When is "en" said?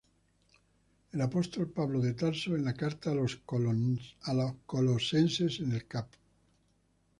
2.55-2.65, 5.59-5.73